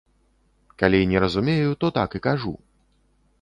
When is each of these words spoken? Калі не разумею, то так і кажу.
Калі 0.83 1.01
не 1.11 1.21
разумею, 1.25 1.69
то 1.85 1.91
так 1.99 2.09
і 2.21 2.23
кажу. 2.27 2.55